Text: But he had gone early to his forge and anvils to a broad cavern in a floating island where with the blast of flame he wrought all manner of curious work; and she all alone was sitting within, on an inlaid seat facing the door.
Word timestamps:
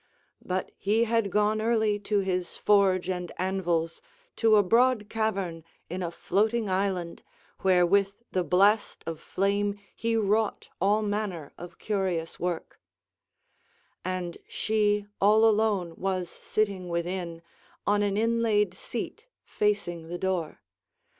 But 0.43 0.71
he 0.77 1.03
had 1.03 1.29
gone 1.31 1.61
early 1.61 1.99
to 1.99 2.21
his 2.21 2.57
forge 2.57 3.07
and 3.07 3.31
anvils 3.37 4.01
to 4.37 4.55
a 4.55 4.63
broad 4.63 5.09
cavern 5.11 5.63
in 5.91 6.01
a 6.01 6.09
floating 6.09 6.67
island 6.67 7.21
where 7.59 7.85
with 7.85 8.23
the 8.31 8.43
blast 8.43 9.03
of 9.05 9.19
flame 9.19 9.77
he 9.95 10.15
wrought 10.17 10.69
all 10.81 11.03
manner 11.03 11.53
of 11.55 11.77
curious 11.77 12.39
work; 12.39 12.79
and 14.03 14.39
she 14.47 15.05
all 15.21 15.45
alone 15.45 15.93
was 15.95 16.29
sitting 16.31 16.89
within, 16.89 17.43
on 17.85 18.01
an 18.01 18.17
inlaid 18.17 18.73
seat 18.73 19.27
facing 19.43 20.07
the 20.07 20.17
door. 20.17 20.63